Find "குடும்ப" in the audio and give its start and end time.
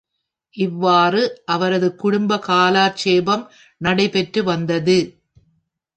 1.95-2.39